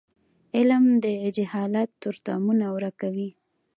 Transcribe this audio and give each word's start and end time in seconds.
علم 0.55 0.85
د 1.03 1.05
جهالت 1.35 1.89
تورتمونه 2.01 2.65
ورکوي. 2.75 3.29